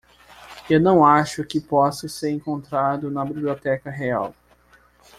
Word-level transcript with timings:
Eu 0.67 0.79
não 0.79 1.05
acho 1.05 1.43
que 1.45 1.61
possa 1.61 2.07
ser 2.09 2.31
encontrado 2.31 3.11
na 3.11 3.23
Biblioteca 3.23 3.91
Real. 3.91 4.33